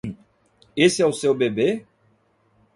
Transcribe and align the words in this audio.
Esse 0.75 1.03
é 1.03 1.05
o 1.05 1.13
seu 1.13 1.35
bebê? 1.35 1.85